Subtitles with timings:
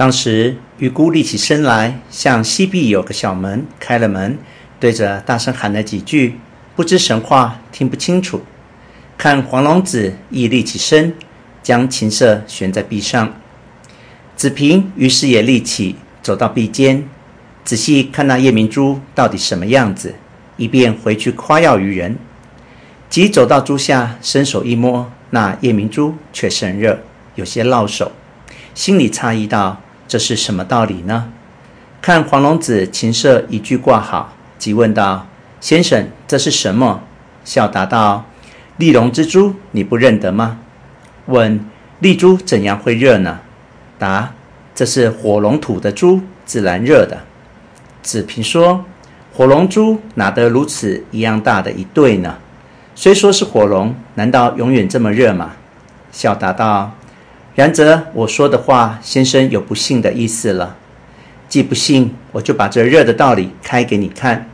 [0.00, 4.38] 当时鱼姑立起身来，向西壁有个小门，开了门，
[4.78, 6.36] 对着大声喊了几句，
[6.74, 8.40] 不知神话，听不清楚。
[9.18, 11.12] 看黄龙子亦立起身，
[11.62, 13.34] 将琴瑟悬在壁上。
[14.34, 17.06] 子平于是也立起，走到壁间，
[17.62, 20.14] 仔细看那夜明珠到底什么样子，
[20.56, 22.16] 以便回去夸耀于人。
[23.10, 27.00] 即走到珠下，伸手一摸，那夜明珠却甚热，
[27.34, 28.12] 有些烙手，
[28.74, 31.30] 心里诧异道：“这是什么道理呢？”
[32.02, 35.28] 看黄龙子琴瑟一句挂好，即问道
[35.60, 37.02] ：“先生，这是什么？”
[37.44, 38.24] 笑答道
[38.76, 40.58] ：“丽龙之珠，你不认得吗？”
[41.26, 41.64] 问
[42.00, 43.38] ：“丽珠怎样会热呢？”
[44.00, 44.32] 答
[44.74, 47.20] ：“这是火龙吐的珠，自然热的。”
[48.02, 48.84] 子平说
[49.32, 52.38] ：“火龙珠哪得如此一样大的一对呢？”
[52.96, 55.52] 虽说是火龙，难道永远这么热吗？
[56.10, 56.92] 笑答道
[57.60, 60.78] ：“然则我说的话，先生有不信的意思了。
[61.46, 64.48] 既不信，我就把这热的道理开给你看。”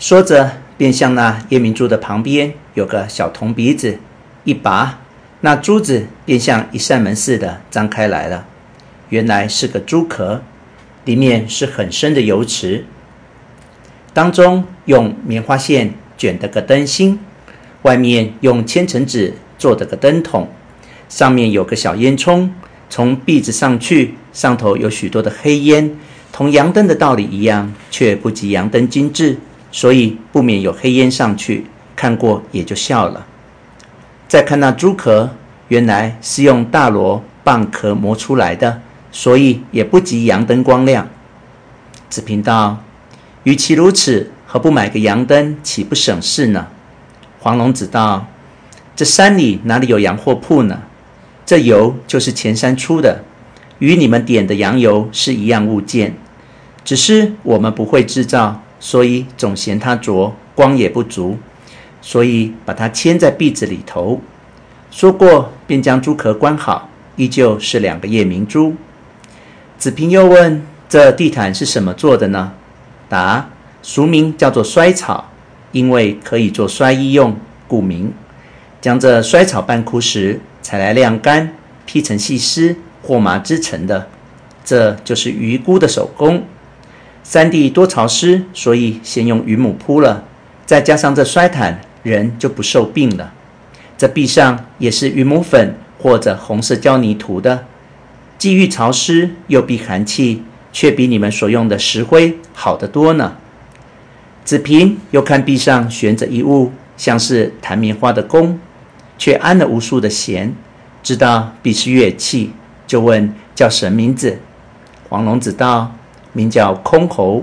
[0.00, 3.98] 说着，便向那夜明珠的旁边有个小铜鼻子
[4.44, 5.00] 一拔，
[5.42, 8.46] 那珠子便像一扇门似的张开来了。
[9.10, 10.40] 原来是个珠壳，
[11.04, 12.86] 里面是很深的油池，
[14.14, 15.92] 当中用棉花线。
[16.16, 17.18] 卷的个灯芯，
[17.80, 20.48] 外面用千层纸做的个灯筒，
[21.10, 22.48] 上面有个小烟囱，
[22.88, 25.94] 从壁子上去，上头有许多的黑烟，
[26.32, 29.36] 同洋灯的道理一样，却不及洋灯精致，
[29.70, 31.66] 所以不免有黑烟上去。
[31.94, 33.26] 看过也就笑了。
[34.26, 35.28] 再看那珠壳，
[35.68, 38.80] 原来是用大螺蚌壳磨出来的，
[39.12, 41.06] 所以也不及洋灯光亮。
[42.08, 42.78] 子平道：
[43.42, 44.30] 与其如此。
[44.52, 46.66] 何不买个洋灯，岂不省事呢？
[47.38, 48.26] 黄龙子道
[48.96, 50.82] ：“这山里哪里有洋货铺呢？
[51.50, 53.24] 这油就是前山出的，
[53.80, 56.14] 与你们点的洋油是一样物件，
[56.84, 61.36] 只是我们不会制造，所以总嫌它浊，光也不足，
[62.00, 64.20] 所以把它嵌在壁子里头。”
[64.92, 68.76] 说过，便将珠壳关好，依旧是两个夜明珠。
[69.76, 72.52] 子平又问：“这地毯是什么做的呢？”
[73.10, 73.50] 答。
[73.82, 75.28] 俗名叫做衰草，
[75.72, 77.36] 因为可以做衰衣用，
[77.66, 78.12] 故名。
[78.80, 81.52] 将这衰草半枯时，采来晾干，
[81.84, 84.08] 劈成细丝或麻织成的，
[84.64, 86.44] 这就是鱼姑的手工。
[87.22, 90.24] 山地多潮湿，所以先用鱼母铺了，
[90.64, 93.32] 再加上这衰毯，人就不受病了。
[93.98, 97.66] 这壁上也是鱼母粉或者红色胶泥涂的，
[98.38, 100.42] 既遇潮湿，又避寒气，
[100.72, 103.36] 却比你们所用的石灰好得多呢。
[104.42, 108.58] 子平又看壁上悬着一物，像是弹棉花的弓，
[109.20, 110.56] 却安了无数的弦，
[111.02, 112.52] 知道必是乐器，
[112.86, 114.38] 就问叫什么名字。
[115.10, 115.92] 黄龙子道
[116.32, 117.42] ：“名叫箜篌，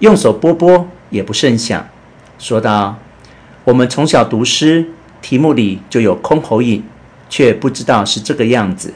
[0.00, 1.88] 用手拨拨也不甚响。”
[2.38, 2.98] 说道
[3.64, 4.90] ：“我们从小读诗，
[5.22, 6.84] 题目里就有箜篌引，
[7.30, 8.92] 却不知道是这个样子，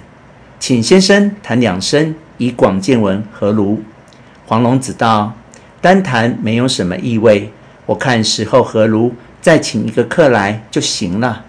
[0.60, 3.80] 请先生弹两声，以广见闻何如？”
[4.44, 5.32] 黄龙子道。
[5.80, 7.50] 单弹没有什么意味，
[7.86, 11.44] 我看时候何如再请一个客来就行了。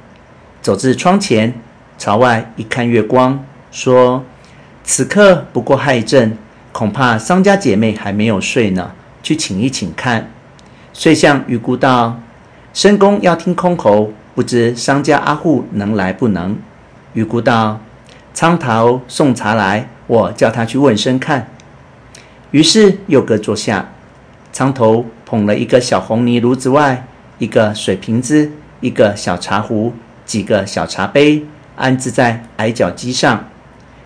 [0.63, 1.53] 走至窗前，
[1.97, 4.23] 朝外一看月光，说
[4.85, 6.37] ：“此刻不过亥正，
[6.71, 8.91] 恐怕商家姐妹还没有睡呢，
[9.21, 10.31] 去请一请看。”
[10.93, 12.17] 遂向鱼姑道
[12.73, 16.57] ：“申公要听箜篌，不知商家阿户能来不能？”
[17.11, 17.81] 鱼姑道
[18.33, 21.47] ：“苍头送茶来，我叫他去问声看。”
[22.51, 23.89] 于是又各坐下。
[24.53, 27.05] 苍头捧了一个小红泥炉子外，
[27.39, 29.91] 一个水瓶子，一个小茶壶，
[30.25, 31.45] 几个小茶杯，
[31.75, 33.47] 安置在矮脚机上。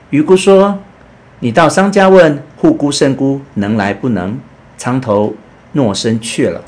[0.09, 0.79] 渔姑说
[1.39, 4.39] ：“你到商家问护姑、圣姑能来不能？”
[4.77, 5.35] 苍头
[5.73, 6.63] 诺声去了。